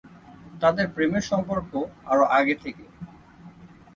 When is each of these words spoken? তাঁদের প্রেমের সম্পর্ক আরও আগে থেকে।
তাঁদের 0.61 0.85
প্রেমের 0.87 1.23
সম্পর্ক 1.31 1.71
আরও 2.05 2.23
আগে 2.37 2.55
থেকে। 2.63 2.83